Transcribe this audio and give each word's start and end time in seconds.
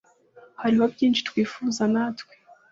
hariho 0.61 0.85
byinshi 0.93 1.21
twifuza 1.29 1.83
natwe 1.93 2.33